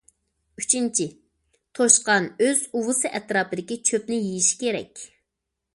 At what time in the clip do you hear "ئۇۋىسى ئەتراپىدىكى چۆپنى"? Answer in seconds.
2.79-4.21